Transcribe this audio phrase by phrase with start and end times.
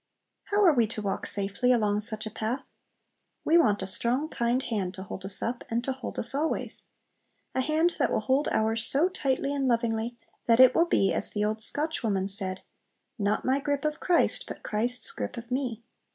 [0.45, 2.73] How are we to walk safely along such a path?
[3.45, 6.85] We want a strong, kind hand to hold us up, and to hold us always;
[7.53, 11.29] a hand that will hold ours so tightly and lovingly, that it will be as
[11.33, 12.63] the old Scotchwoman said,
[13.19, 15.83] "Not my grip of Christ, but Christ's grip of me!"